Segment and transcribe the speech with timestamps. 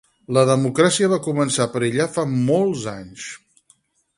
[0.35, 3.29] La democràcia va començar a perillar fa molts anys.